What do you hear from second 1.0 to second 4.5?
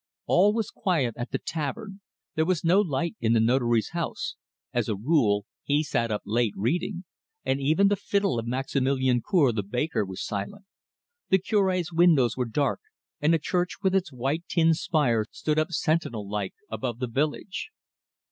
at the tavern; there was no light in the Notary's house